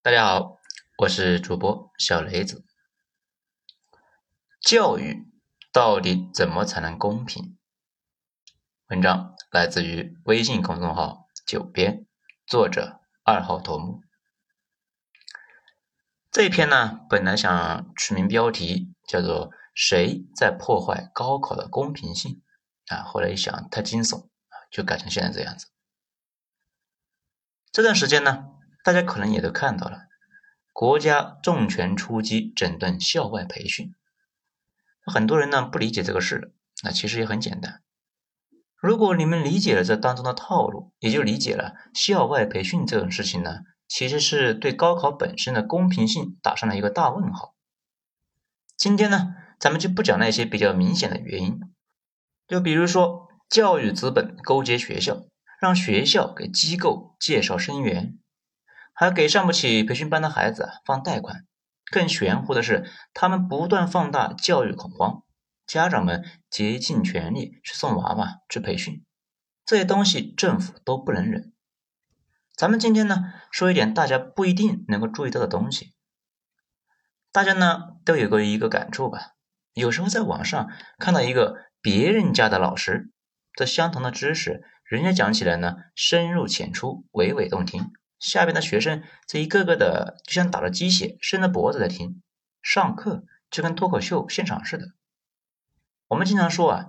[0.00, 0.60] 大家好，
[0.98, 2.64] 我是主播小雷子。
[4.60, 5.26] 教育
[5.72, 7.58] 到底怎么才能公平？
[8.86, 12.06] 文章来自于微信公众号“九编”，
[12.46, 14.00] 作者二号头目。
[16.30, 22.40] 这篇呢，本来想取名标题叫做“谁在破坏高考的公平性”
[22.86, 24.28] 啊，后来一想太惊悚，
[24.70, 25.66] 就改成现在这样子。
[27.72, 28.54] 这段时间呢。
[28.84, 30.02] 大家可能也都看到了，
[30.72, 33.94] 国家重拳出击整顿校外培训。
[35.04, 37.82] 很多人呢不理解这个事，那其实也很简单。
[38.76, 47.56] 如果你们理解了这当中的套路，也就理解了校外培训这种事情呢，其实是对高考本身的公平性打上了一个大问号。
[48.76, 51.60] 今天呢，咱们就不讲那些比较明显的原因，
[52.46, 55.24] 就比如说教育资本勾结学校，
[55.60, 58.16] 让学校给机构介绍生源。
[59.00, 61.46] 还给上不起培训班的孩子放贷款，
[61.88, 65.22] 更玄乎的是，他们不断放大教育恐慌，
[65.68, 69.04] 家长们竭尽全力去送娃娃去培训，
[69.64, 71.52] 这些东西政府都不能忍。
[72.56, 75.94] 咱们今天呢，说一点大家不一定能够注意到的东西。
[77.30, 79.34] 大家呢都有过一个感触吧？
[79.74, 83.12] 有时候在网上看到一个别人家的老师，
[83.52, 87.92] 这相同的知识，人家讲起来呢深入浅出，娓娓动听。
[88.18, 92.22] 下边的学生这一个个的就像打了鸡血，伸着脖子在听，
[92.62, 94.86] 上课就跟脱口秀现场似的。
[96.08, 96.86] 我们经常说啊，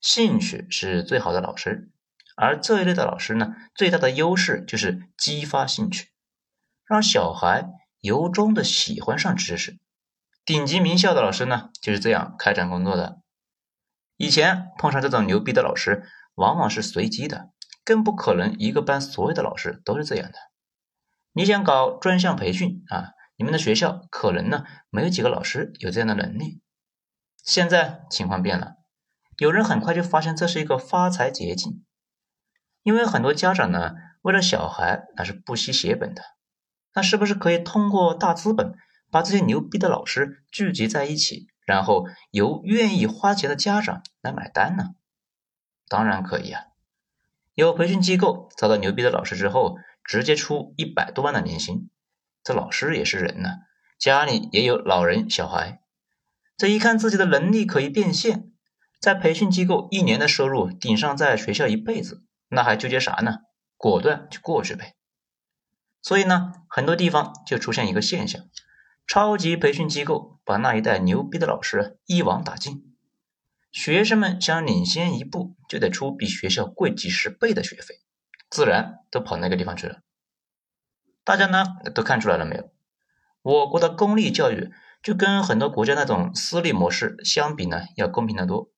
[0.00, 1.90] 兴趣是最好的老师，
[2.36, 6.10] 而这一类的老师呢，最大的优势就是激发兴趣，
[6.84, 7.68] 让小孩
[8.00, 9.78] 由衷的喜欢上知识。
[10.44, 13.20] 顶级名校的老师呢，就是这样开展工作的。
[14.16, 17.50] 以前碰上这种牛逼的老师，往往是随机的，
[17.84, 20.38] 更不可能一个班所有的老师都是这样的。
[21.34, 23.12] 你想搞专项培训啊？
[23.36, 26.60] 你们的学校可能呢没有几个老师有这样的能力。
[27.42, 28.74] 现在情况变了，
[29.38, 31.84] 有人很快就发现这是一个发财捷径，
[32.82, 36.22] 因为很多家长呢为了小孩那是不惜血本的。
[36.94, 38.74] 那是不是可以通过大资本
[39.10, 44.90] 把这些牛逼的老师聚集在一起，然后由愿意花钱的家长来买单呢？
[45.88, 46.64] 当然可以啊！
[47.54, 49.78] 有培训机构找到牛逼的老师之后。
[50.04, 51.90] 直接出一百多万的年薪，
[52.42, 53.60] 这老师也是人呐，
[53.98, 55.80] 家里也有老人小孩，
[56.56, 58.50] 这一看自己的能力可以变现，
[59.00, 63.38] 在培训机构一年的收入顶上在学校一辈子，那还纠结啥呢？
[63.76, 64.94] 果断就过去呗。
[66.02, 68.44] 所以呢，很多地方就出现一个现象，
[69.06, 72.96] 超级培训机构把那一代牛逼的老师一网打尽，
[73.70, 78.00] 学生们想领先一步，就得出比学校贵几十倍的学费。
[78.52, 80.00] 自然都跑那个地方去了。
[81.24, 81.64] 大家呢
[81.94, 82.70] 都看出来了没有？
[83.40, 84.70] 我国的公立教育
[85.02, 88.70] 就跟很多国家那种私立模式相比呢，要公平的多。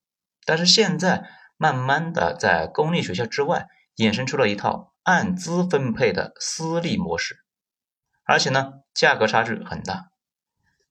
[0.46, 7.44] 但是现在慢慢的在公立学校之外衍生出了一套按资分配的私立模式，
[8.24, 10.12] 而且呢价格差距很大，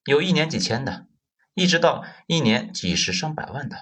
[0.03, 1.07] 有一年几千的，
[1.53, 3.77] 一直到一年几十上百万的。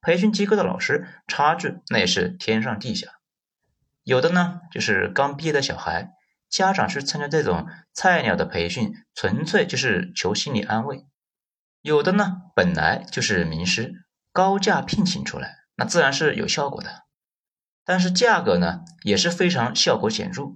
[0.00, 3.15] 培训机构的老师差距那也是天上地下。
[4.06, 6.10] 有的呢，就是刚毕业的小孩，
[6.48, 11.06] 家长去参加这种菜鸟的培训，纯粹就是求心理安慰；
[11.82, 17.02] 有的呢，本来就是名师，高价聘请出来，那自然是有效果的。
[17.84, 20.52] 但是价格呢，也是非常效果显著。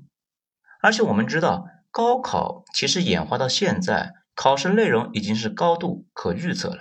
[0.81, 6.79] 而且我们知道，高考其实演化到现在，考试内容已经是高度可预测了。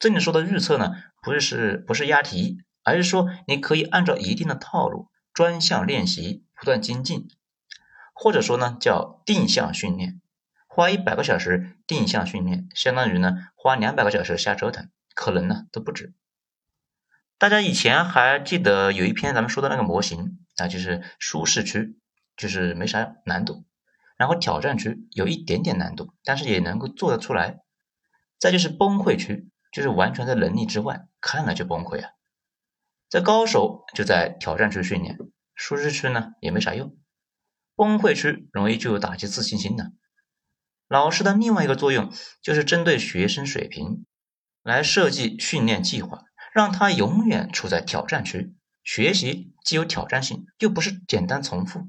[0.00, 0.90] 这里说的预测呢，
[1.22, 5.06] 不是是不是押题，而是说你可以按照一定的套路。
[5.40, 7.30] 专项练习，不断精进，
[8.12, 10.20] 或者说呢叫定向训练，
[10.66, 16.12] 花一百个小时定向训练，相当于呢花两百个小时瞎折腾，可能呢都不止。
[17.38, 21.96] 大家以前还记得有一篇咱们说的那个模型啊，就是舒适区，
[22.36, 23.64] 就是没啥难度，
[24.18, 27.60] 然后挑战区有一点点难度，但是也能够做得出来，
[28.38, 32.10] 再就是崩溃区，就是完全在能力之外，看了就崩溃啊。
[33.08, 35.18] 在高手就在挑战区训练，
[35.60, 36.96] 舒适区呢也没啥用，
[37.76, 39.92] 崩溃区容易就有打击自信心的。
[40.88, 42.10] 老师的另外一个作用
[42.40, 44.06] 就是针对学生水平
[44.62, 46.22] 来设计训练计划，
[46.54, 51.88] 让他永远处在挑战区，学习既有挑战性，又不是简单重复。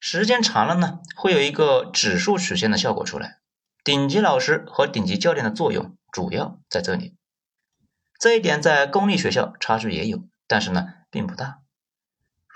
[0.00, 3.38] 时间长了呢，会有一个指数曲线的效果出来。
[3.84, 7.14] 顶级老师和顶级教练的作用主要在这里，
[8.18, 10.28] 这一点在公立学校差距也有。
[10.48, 11.60] 但是呢，并不大。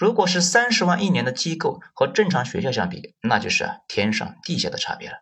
[0.02, 5.18] 如果是三十万一年的机构和正常学校相比，那就是啊天上地下的差别了。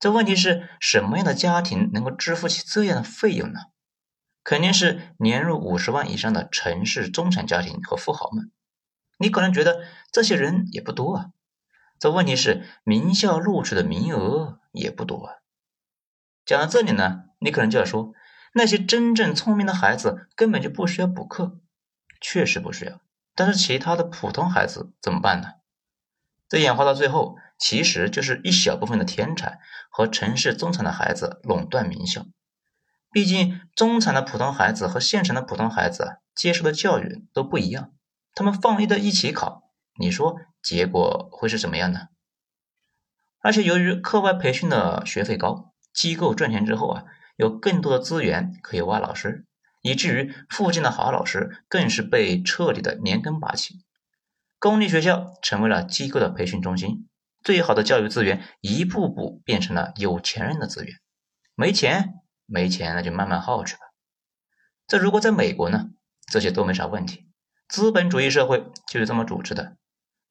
[0.00, 3.60] 这问题是什么样的家庭能够支付起这样的费用呢？
[4.42, 8.50] 肯定是年入五十万以上的城市中产家庭和富豪们。
[9.18, 11.26] 你可能觉得这些人也不多啊。
[11.98, 15.34] 这问题是名校录取的名额也不多啊。
[16.46, 18.14] 讲到这里呢，你可能就要说，
[18.54, 21.58] 那些真正聪明的孩子根本就不需要补课，
[22.18, 23.03] 确实不需要。
[23.34, 25.48] 但是其他的普通孩子怎么办呢？
[26.48, 29.58] 这演化到最后，其实就是一小部分的天才
[29.90, 32.26] 和城市中产的孩子垄断名校。
[33.10, 37.92] 毕竟，中产的普通孩子和县城的普通孩子接受的教育都不一样，
[38.34, 39.62] 他们放一的一起考，
[39.98, 42.08] 你说结果会是什么样呢？
[43.40, 47.04] 而且，由于课外培训的学费高，机构赚钱之后啊，
[47.36, 49.46] 有更多的资源可以挖老师。
[49.84, 53.84] 以至于附近的好老师更是被彻底的连根拔起，
[54.58, 57.06] 公立学校成为了机构的培训中心，
[57.42, 60.96] 最好的教育资源一步步变成了有钱人的资源。
[61.54, 62.14] 没钱，
[62.46, 63.80] 没钱，那就慢慢耗去吧。
[64.86, 65.90] 这如果在美国呢，
[66.32, 67.28] 这些都没啥问题。
[67.68, 69.76] 资本主义社会就是这么组织的，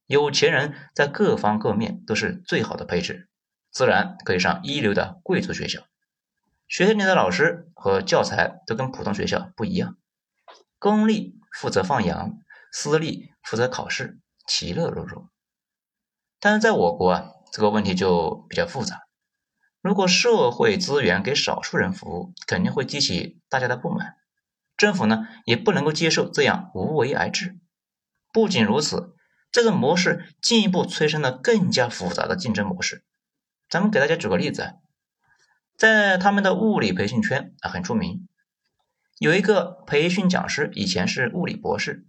[0.07, 3.29] 有钱人在各方各面都是最好的配置，
[3.71, 5.83] 自然可以上一流的贵族学校。
[6.73, 9.95] 学校里的老师和教材都跟普通学校不一样，
[10.79, 12.39] 公立负责放羊，
[12.71, 14.17] 私立负责考试，
[14.47, 15.29] 其乐融融。
[16.39, 19.01] 但是在我国啊，这个问题就比较复杂。
[19.83, 24.15] 如果社会资源给少数人服务，肯定会激起大家的不满。
[24.75, 27.59] 政府呢，也不能够接受这样无为而治。
[28.31, 29.15] 不仅如此，
[29.51, 33.03] 这个模式进一步催生了更加复杂的竞争模式。
[33.69, 34.79] 咱们给大家举个例子。
[35.77, 38.27] 在他们的物理培训圈啊很出名，
[39.19, 42.05] 有一个培训讲师，以前是物理博士，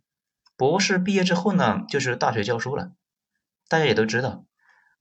[0.56, 2.92] 博士毕业之后呢，就是大学教书了。
[3.68, 4.44] 大家也都知道，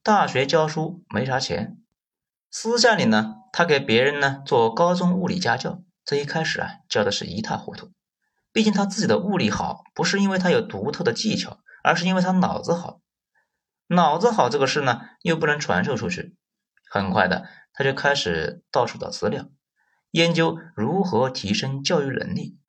[0.02, 1.78] 大学教书没啥钱，
[2.50, 7.92] 私下里呢，他给别人呢做高中物理家教，这一开始啊教的是一塌糊涂。
[8.52, 13.02] 毕竟他自己的物理好，不是因为他有独特的技巧，而是因为他脑子好。
[13.88, 16.36] 脑子好这个事呢，又不能传授出去，
[16.90, 17.46] 很快的。
[17.74, 19.46] 他就开始到处找资料，
[20.12, 22.60] 研究如何提升教育能力。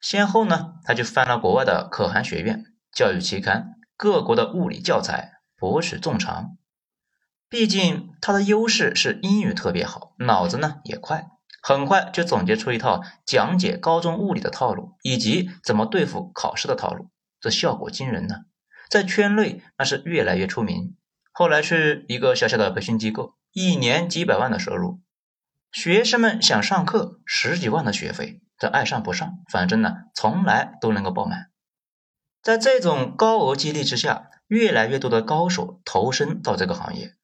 [0.00, 6.56] 先后呢，他就翻了国外的可汗学院、教育期刊、各国的物理教材，博取众长。
[7.50, 11.28] 毕竟他的优势是英语特别好，脑子呢也快，
[11.60, 17.10] 很快就总结出一套讲解高中物理的套路，以及怎么对付考试的套路。
[17.40, 18.36] 这效果惊人呢，
[18.88, 20.96] 在圈内那是越来越出名。
[21.32, 23.34] 后来去一个小小的培训机构。
[23.52, 25.00] 一年几百万的收入，
[25.72, 31.50] 学生们想上课，十几万的学费，这爱上不上，反正呢，从来都能够爆满。
[32.40, 37.16] 在这种高额激励之下，越来越多的高手投身到这个行业，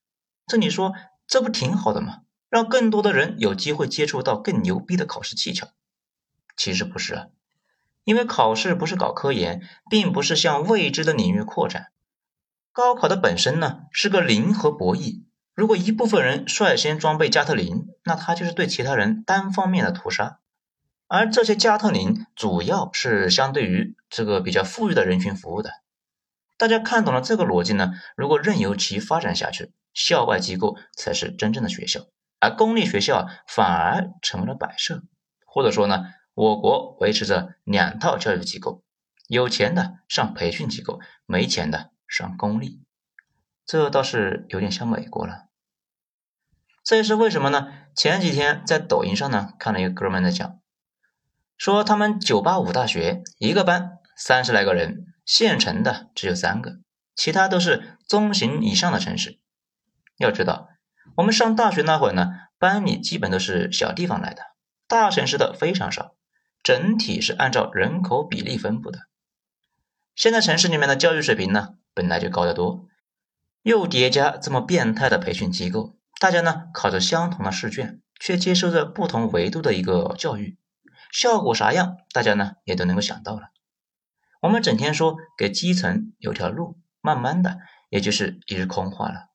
[0.48, 0.94] 这你说
[1.28, 2.22] 这不挺好的吗？
[2.50, 5.68] 让更多的人有机会接触到更牛逼的考试技巧。
[6.56, 7.26] 其实不是啊，
[8.02, 11.92] 因为考试不是搞科研，并不是向未知的领域扩展。
[12.72, 15.25] 高考的本身呢，是个零和博弈。
[15.56, 20.38] 如果一部分人率先装备加特林，那他就是对其他人单方面的屠杀。
[21.08, 25.70] 而这些加特林主要是相对于这个比较富裕的人群服务的。
[26.58, 27.94] 大家看懂了这个逻辑呢？
[28.16, 32.02] 如果任由其发展下去，校外机构才是真正的学校，
[32.38, 35.04] 而公立学校反而成为了摆设。
[35.46, 38.82] 或者说呢，我国维持着两套教育机构：
[39.26, 42.82] 有钱的上培训机构，没钱的上公立。
[43.64, 45.45] 这倒是有点像美国了。
[46.86, 47.66] 这也是为什么呢？
[47.96, 50.60] 前几天在抖音上呢看了一个哥们在讲，
[51.58, 56.76] 说他们九八五大学一个班三十来个人，县城的只有三个，
[57.16, 59.40] 其他都是中型以上的城市。
[60.18, 60.68] 要知道，
[61.16, 64.42] 我们上大学那会儿呢，班里基本都是小地方来的，
[64.86, 66.14] 大城市的非常少，
[66.62, 69.00] 整体是按照人口比例分布的。
[70.14, 72.86] 现在城市里面的教育水平呢本来就高得多，
[73.62, 75.96] 又叠加这么变态的培训机构。
[76.18, 80.58] 大家呢考着相同的试卷，却接受着不同维度的一个教育，
[81.12, 81.96] 效果啥样？
[82.12, 83.50] 大家呢也都能够想到了。
[84.40, 87.58] 我们整天说给基层留条路，慢慢的
[87.90, 89.28] 也就是一日空话了。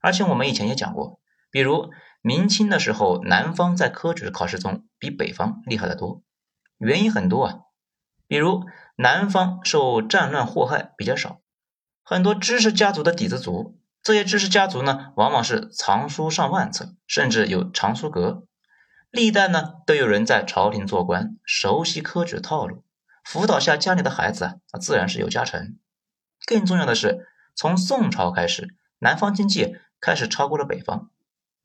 [0.00, 1.90] 而且我们以前也讲过，比如
[2.22, 6.22] 明清的时候，南方在科举考试中比北方厉害得多，
[6.78, 7.58] 原因很多啊。
[8.28, 8.64] 比如
[8.96, 11.40] 南方受战乱祸害比较少，
[12.04, 13.80] 很多知识家族的底子足。
[14.02, 18.44] 这些知识家族呢，往往是藏书上万册，甚至有藏书阁。
[19.10, 22.84] 历代呢，都有人在朝廷做官，熟悉科举套路，
[23.24, 25.78] 辅导下家里的孩子啊，自然是有加成。
[26.46, 31.10] 更重要的是，从宋朝开始，南方经济开始超过了北方，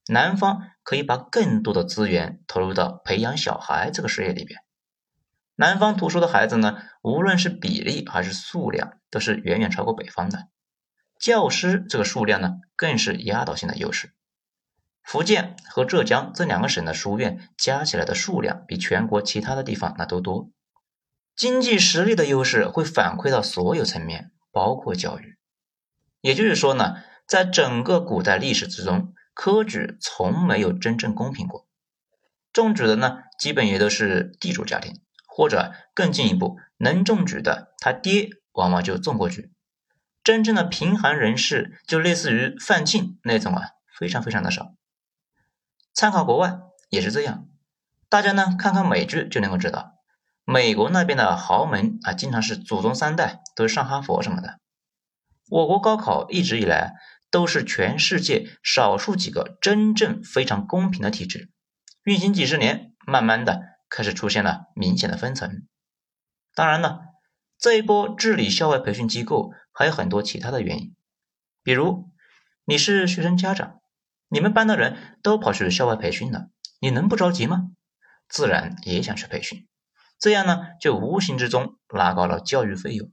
[0.08, 4.60] 南方可以把更多的资源投入到培养小孩这个事业里边。
[5.56, 10.48] 南方读书的孩子呢，无论是比例还是数量，都是远远超过北方的。
[11.24, 14.12] 教师这个数量呢，更是压倒性的优势。
[15.03, 20.51] 福建和浙江这两个省的书院加起来的数量，比全国其他的地方那都多。
[21.34, 25.38] 经济实力的优势会反馈到所有层面，包括教育。
[26.20, 31.70] 也就是说呢，在整个古代历史之中，科举从没有真正公平过。
[32.51, 39.53] 中举的呢，基本也都是地主家庭，或者更进一步，能中举的他爹往往就中过举。
[40.24, 44.74] 真正的贫寒人士，就类似于范进那种啊，非常非常的少。
[45.94, 47.48] 参考国外也是这样，
[48.10, 49.94] 大家呢看看美剧就能够知道。
[50.46, 54.60] 美国那边的豪门啊，经常是祖宗三代都是上哈佛什么的。
[55.50, 56.94] 我国高考一直以来
[57.30, 61.50] 都是全世界少数几个真正非常公平的体制，
[62.03, 65.68] 运行几十年，慢慢的开始出现了明显的分层。
[66.56, 67.01] 当然了，
[67.63, 70.93] 这一波治理校外培训机构还有很多其他的原因，
[71.63, 72.10] 比如
[72.65, 73.79] 你是学生家长，
[74.27, 76.50] 你们班的人都跑去校外培训了，
[76.82, 77.70] 你能不着急吗？
[78.27, 79.65] 自然也想去培训。
[80.20, 83.10] 这样呢，就无形之中拉高了教育费用。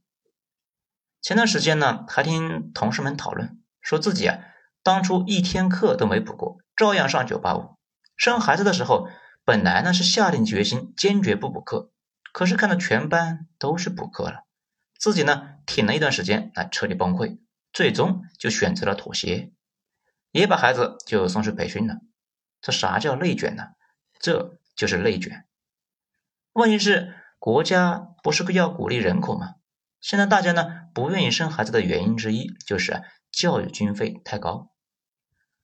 [1.22, 4.40] 前段时间呢，还听同事们讨论，说自己啊，
[4.82, 7.76] 当初一天课都没补过，照样上九八五。
[8.16, 9.06] 生孩子的时候，
[9.44, 11.92] 本来呢是下定决心坚决不补课，
[12.32, 14.44] 可是看到全班都是补课了，
[14.98, 17.38] 自己呢挺了一段时间，啊彻底崩溃，
[17.72, 19.52] 最终就选择了妥协，
[20.30, 21.96] 也把孩子就送去培训了。
[22.60, 23.68] 这啥叫内卷呢？
[24.18, 25.46] 这就是内卷。
[26.52, 29.54] 问题是国家不是要鼓励人口吗？
[30.00, 34.70] 现在大家呢不愿意生孩子的原因之一就是教育经费太高。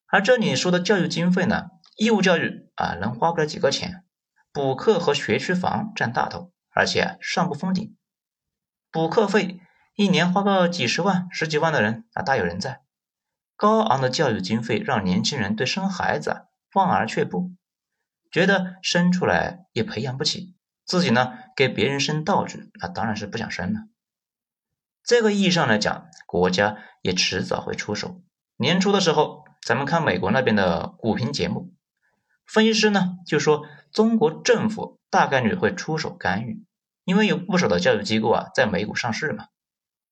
[0.06, 4.04] 而这里说的教育经费呢，义务教育啊能花不了几个钱，
[4.52, 7.96] 补课和学区房占大头，而且上不封顶。
[8.92, 9.60] 补课费
[9.94, 12.82] 一年花个几十万、十几万的人啊大有人在。
[13.56, 17.52] 高昂的教育经费让年轻人对生孩子望而却步，
[18.30, 20.54] 觉得生出来也培养不起。
[20.84, 23.80] 自己呢给别人生道具，那当然是不想生了。
[25.02, 28.20] 这个意义上来讲，国家也迟早会出手。
[28.58, 31.72] 年初的时候，咱们看美国那边的股评节目，
[32.46, 33.64] 分析师呢就说
[33.96, 36.66] 中国政府大概率会出手干预，
[37.04, 39.46] 因为有不少的教育机构啊在美股上市嘛，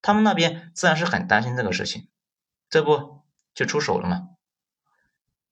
[0.00, 2.08] 他们那边自然是很担心这个事情，
[2.70, 4.28] 这不就出手了吗？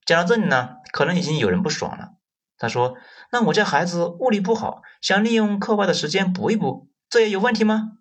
[0.06, 2.14] 讲到这里呢，可能已经有人不爽了。
[2.56, 2.96] 他说
[3.30, 7.98] ：“那我家孩子物理不好，想利用课外的时间补一补，这也有问题吗？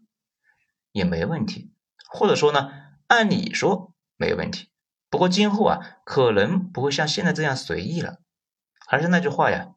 [0.93, 1.73] 也没问题，
[2.09, 2.71] 或者说呢，
[3.07, 4.69] 按理说没问题。
[5.09, 8.19] 不过今后啊，可能不会像现在这样随意了。
[8.87, 9.73] 还是那句话呀，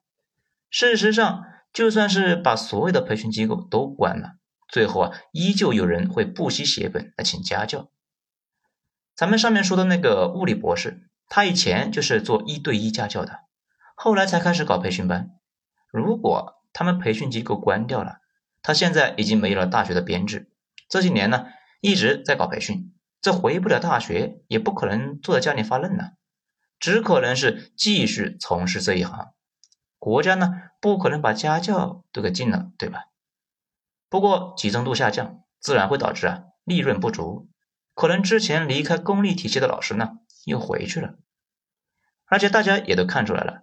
[0.76, 4.38] 事实上，就算是把所有的培训机构都关了，
[4.68, 7.92] 最后啊，依旧有人会不惜血本来请家教。
[9.14, 13.42] 咱们上面说的那个物理博士，他以前就是做一对一家教的。”
[13.94, 15.30] 后来才开始搞培训班。
[15.92, 18.16] 如果他们培训机构关掉了，
[18.60, 20.50] 他现在已经没有了大学的编制。
[20.88, 21.46] 这几年呢，
[21.82, 26.14] 一直在搞培训，这回不了大学，也不可能坐在家里发愣呢，
[26.80, 29.28] 只可能是继续从事这一行。
[30.04, 33.06] 国家呢，不可能把家教都给禁了，对吧？
[34.10, 37.48] 不过集中度下降，自然会导致啊利润不足，
[37.94, 41.14] 可能之前离开公立体系的老师呢，又回去了。
[42.26, 43.62] 而且大家也都看出来了。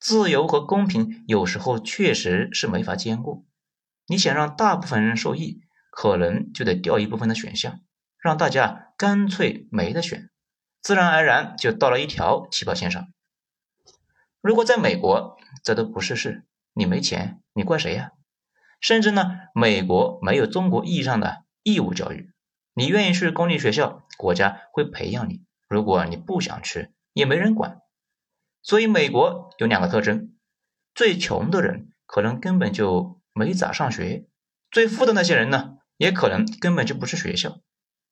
[0.00, 3.46] 自由和公平有时候确实是没法兼顾。
[4.08, 5.60] 你想让大部分人受益，
[5.92, 7.78] 可能就得掉一部分的选项，
[8.18, 10.30] 让大家干脆没得选，
[10.82, 13.06] 自然而然就到了一条起跑线上。
[14.40, 18.12] 如果在美国，这都不是事，你没钱，你怪谁呀？
[18.80, 22.32] 甚至呢，美国没有中国意义上的义务教育，
[22.74, 27.80] 你愿意去公立学校，国家会培养你；如果你不想去，也没人管。
[28.62, 30.36] 所以，美国有两个特征：
[30.94, 34.26] 最穷的人可能根本就没咋上学，
[34.70, 37.60] 最富的那些人呢，也可能根本就不去学校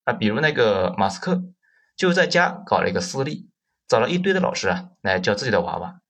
[0.04, 0.12] 啊。
[0.12, 1.44] 比如那个马斯克，
[1.96, 3.50] 就在家搞了一个私立，
[3.86, 6.00] 找了一堆的老师啊来教自己的娃娃。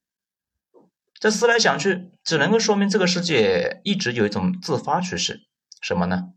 [1.24, 5.40] 这思来想去，只能够说明这个世界一直有一种自发趋势，
[5.80, 6.34] 什么呢？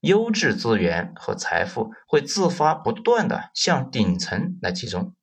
[0.00, 5.16] 优质资源和财富会自发不断的向顶层来集中。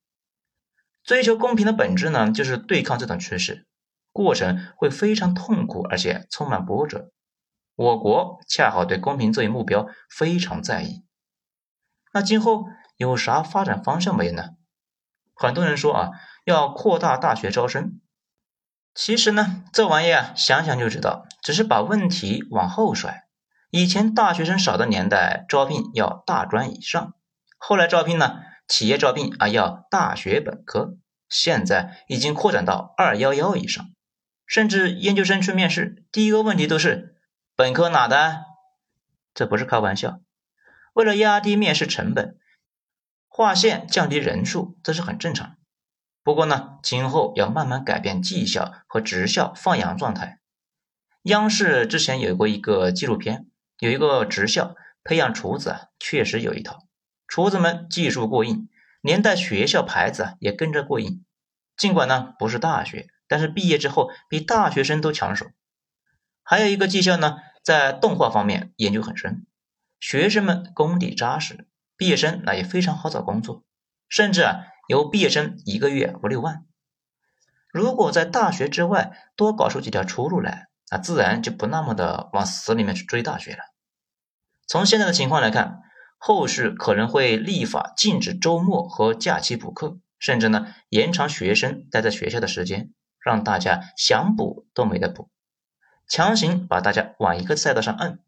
[1.04, 3.68] 追求公平的本质呢，就是对抗这种趋势，
[4.12, 7.12] 过程会非常痛苦，而且充满波折。
[7.76, 11.06] 我国恰好对公平这一目标非常在意。
[12.14, 14.56] 那今后有啥发展方向没呢？
[15.36, 16.10] 很多人说啊，
[16.46, 18.02] 要扩大大学招生。
[19.00, 23.28] 其实呢，这玩意啊，想想就知道，只是把问题往后甩。
[23.70, 27.12] 以前大学生少的年代，招聘要大专以上；
[27.60, 30.98] 后来招聘呢，企业招聘啊要大学本科。
[31.30, 33.86] 现在已经扩展到二幺幺以上，
[34.48, 37.18] 甚至研究生去面试，第一个问题都是
[37.56, 38.46] 本科哪的？
[39.36, 40.22] 这不是开玩笑。
[40.94, 42.36] 为了压低面试成本，
[43.28, 45.57] 划线降低人数，这是很正常。
[46.28, 50.42] 不过呢，今后要慢慢改变技校和职校放羊状态。
[51.22, 53.46] 央视之前有过一个纪录片，
[53.80, 56.80] 有一个职校培养厨子啊，确实有一套，
[57.30, 58.68] 厨子们技术过硬，
[59.00, 61.24] 连带学校牌子也跟着过硬。
[61.78, 65.46] 尽管呢不是大学，但是毕业之后比大学生都抢手。
[66.44, 69.48] 还有一个技校呢，在动画方面研究很深，
[70.02, 73.64] 学生们功底扎实，毕业生那也非常好找工作，
[74.10, 74.66] 甚至啊。
[74.88, 76.66] 有毕业生一个月五六万，
[77.74, 83.60] 如果在大学之外多搞出几条出路来，那自然就不那么的往死里面去追大学了。
[84.66, 85.82] 从现在的情况来看，
[86.18, 95.30] 后续可能会立法禁止周末和假期补课，甚至呢延长学生待在学校的时间，让大家想补都没得补，
[96.08, 98.20] 强行把大家往一个赛道上摁。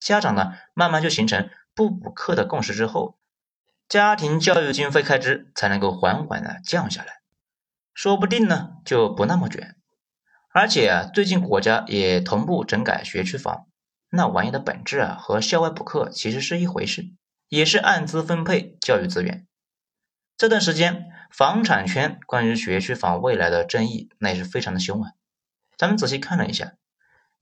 [0.00, 3.20] 家长呢慢慢就形成不补课的共识之后。
[3.88, 7.20] 家庭教育经费开支才能够缓缓的降下来，
[7.92, 9.76] 说不定呢就不那么卷。
[10.50, 13.66] 而且啊，最近国家也同步整改学区房，
[14.08, 17.10] 那玩意的本质啊和校外补课其实是一回事，
[17.48, 19.46] 也是按资分配教育资源。
[20.38, 25.12] 这段时间房产圈关于学区房未来的争议那也是非常的凶啊。
[25.76, 26.72] 咱们仔细看了一下，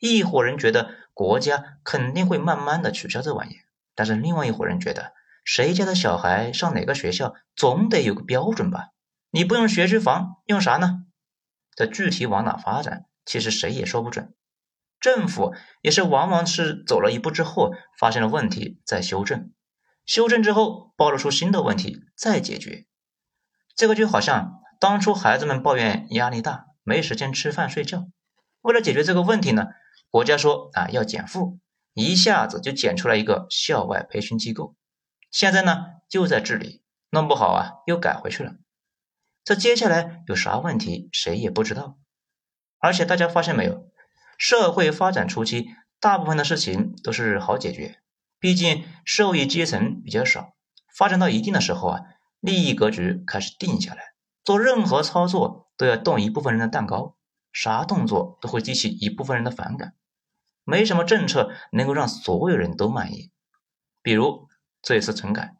[0.00, 3.60] 一伙人觉得国家肯定会慢慢的取消这玩意，
[3.94, 5.12] 但是另外一伙人觉得。
[5.44, 8.88] 谁家的小孩上哪个学校，总得有个标准吧？
[9.30, 11.04] 你不用学区房，用啥呢？
[11.76, 14.34] 这具体往哪发展，其实谁也说不准。
[15.00, 19.52] 政府也是往往是走了一步之后，发现了问题再修正，
[20.04, 22.86] 修正之后暴露出新的问题再解决。
[23.74, 28.08] 这个就好像当初孩子们抱怨压力大，没时间吃饭睡觉，
[28.60, 29.68] 为了解决这个问题呢，
[30.10, 31.58] 国家说啊要减负，
[31.94, 34.74] 一下子就减出来一个校外培训机构。
[35.30, 38.54] 现在呢，就在治理，弄不好啊，又改回去了。
[39.44, 41.96] 这接下来有啥问题，谁也不知道。
[42.78, 43.88] 而且大家发现没有，
[44.36, 45.68] 社会发展初期，
[46.00, 48.00] 大部分的事情都是好解决，
[48.40, 50.54] 毕竟受益阶层比较少。
[50.96, 52.00] 发展到一定的时候啊，
[52.40, 57.16] 利益格局开始定下来，做任何操作都要动一部分人的蛋糕，
[57.52, 59.94] 啥动作都会激起一部分人的反感，
[60.64, 63.30] 没什么政策能够让所有人都满意。
[64.02, 64.49] 比如。
[64.82, 65.54] 这一次整改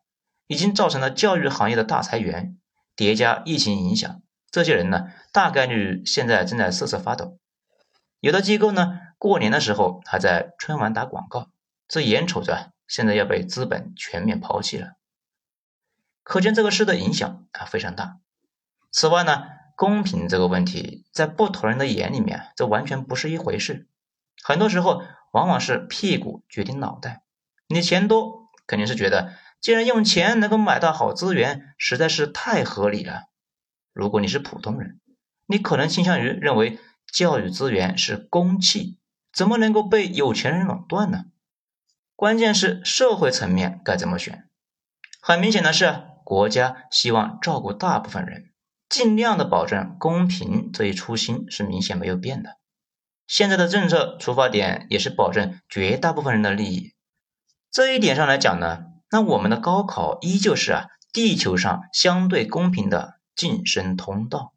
[0.46, 2.58] 已经造成了教育行业的大裁员，
[2.96, 7.38] 叠加疫情影响，这些人呢大概率现在正在瑟瑟发抖。
[8.20, 11.50] 有的机构呢过年的时候还在春晚打广告，
[11.86, 14.92] 这眼瞅着现在要被资本全面抛弃了。
[16.22, 18.18] 可见这个事的影响啊非常大。
[18.90, 19.44] 此外呢，
[19.76, 23.86] 公平这个问题在不同人的眼里面，这完全不是一回事。
[24.42, 25.02] 很多时候
[25.32, 27.22] 往往是屁股决定脑袋，
[27.68, 28.39] 你钱多。
[28.70, 33.24] 肯定是觉得，既然用钱能够买到好资源，实在是太合理了。
[33.92, 35.00] 如果你是普通人，
[35.46, 36.78] 你可能倾向于认为
[37.12, 39.00] 教育资源是公器，
[39.32, 41.24] 怎么能够被有钱人垄断呢？
[42.14, 44.44] 关键是社会层面该怎么选？
[45.20, 48.52] 很明显的是，国家希望照顾大部分人，
[48.88, 52.58] 尽量的保证公平这一初心是明显没有变的。
[53.26, 56.94] 现在的政策出发点也是保证绝大部分人的利益。
[57.70, 64.52] 这一点上来讲呢，那我们的高考依旧是啊地球上相对公平的晋升通道。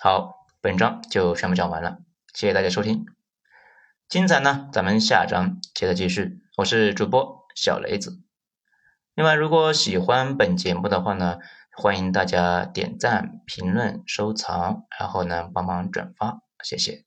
[0.00, 1.98] 好，本章就全部讲完了，
[2.34, 3.06] 谢谢大家收听，
[4.06, 6.40] 精彩呢，咱们下章接着继续。
[6.58, 8.20] 我是主播小雷子。
[9.14, 11.38] 另外，如果喜欢本节目的话呢，
[11.74, 17.03] 欢迎大家点赞、评论、收藏，然后呢帮忙转发，谢谢。